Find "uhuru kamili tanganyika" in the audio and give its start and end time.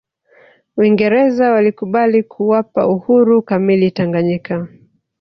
2.87-4.67